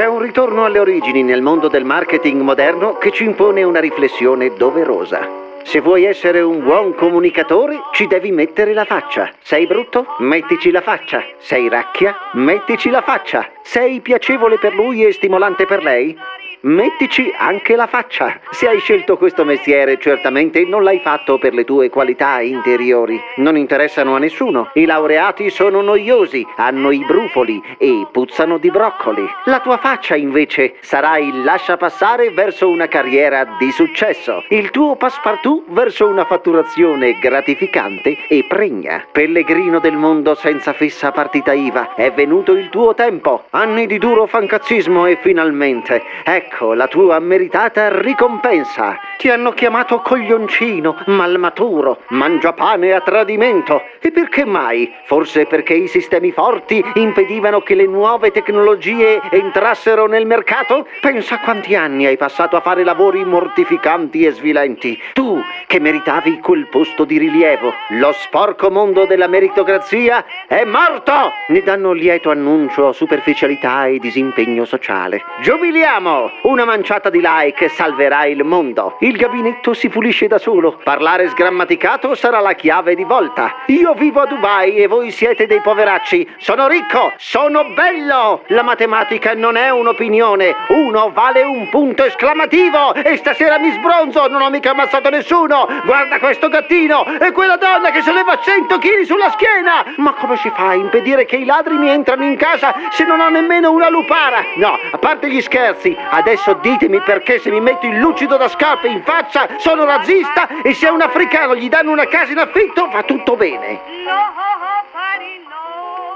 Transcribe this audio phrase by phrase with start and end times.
[0.00, 4.54] C'è un ritorno alle origini nel mondo del marketing moderno che ci impone una riflessione
[4.54, 5.28] doverosa.
[5.62, 9.30] Se vuoi essere un buon comunicatore, ci devi mettere la faccia.
[9.42, 10.06] Sei brutto?
[10.20, 11.22] Mettici la faccia.
[11.36, 12.16] Sei racchia?
[12.32, 13.46] Mettici la faccia.
[13.60, 16.16] Sei piacevole per lui e stimolante per lei?
[16.62, 18.38] Mettici anche la faccia.
[18.50, 23.18] Se hai scelto questo mestiere, certamente non l'hai fatto per le tue qualità interiori.
[23.36, 24.68] Non interessano a nessuno.
[24.74, 29.26] I laureati sono noiosi, hanno i brufoli e puzzano di broccoli.
[29.44, 34.44] La tua faccia, invece, sarà il lascia passare verso una carriera di successo.
[34.50, 39.06] Il tuo passepartout verso una fatturazione gratificante e pregna.
[39.10, 43.44] Pellegrino del mondo senza fissa partita IVA, è venuto il tuo tempo.
[43.50, 48.98] Anni di duro fancazzismo e finalmente, ecco Ecco la tua meritata ricompensa.
[49.18, 53.80] Ti hanno chiamato coglioncino, malmaturo, mangiapane a tradimento.
[54.00, 54.92] E perché mai?
[55.04, 60.88] Forse perché i sistemi forti impedivano che le nuove tecnologie entrassero nel mercato?
[61.00, 65.00] Pensa quanti anni hai passato a fare lavori mortificanti e svilenti.
[65.12, 67.72] Tu, che meritavi quel posto di rilievo.
[67.90, 71.12] Lo sporco mondo della meritocrazia è morto!
[71.48, 75.22] Ne danno lieto annuncio superficialità e disimpegno sociale.
[75.42, 76.38] Giubiliamo!
[76.42, 78.96] Una manciata di like salverà il mondo.
[79.00, 80.80] Il gabinetto si pulisce da solo.
[80.82, 83.56] Parlare sgrammaticato sarà la chiave di volta.
[83.66, 86.36] Io vivo a Dubai e voi siete dei poveracci.
[86.38, 88.42] Sono ricco, sono bello.
[88.46, 90.56] La matematica non è un'opinione.
[90.68, 92.94] Uno vale un punto esclamativo.
[92.94, 95.68] E stasera mi sbronzo, non ho mica ammazzato nessuno.
[95.84, 99.84] Guarda questo gattino e quella donna che solleva 100 kg sulla schiena.
[99.96, 103.20] Ma come si fa a impedire che i ladri mi entrano in casa se non
[103.20, 104.42] ho nemmeno una lupara?
[104.56, 108.46] No, a parte gli scherzi, adesso Adesso ditemi perché se mi metto il lucido da
[108.46, 112.38] scarpe in faccia sono razzista e se a un africano gli danno una casa in
[112.38, 113.80] affitto va tutto bene.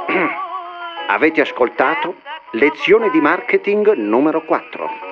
[1.09, 2.15] Avete ascoltato
[2.53, 5.03] lezione di marketing numero 4.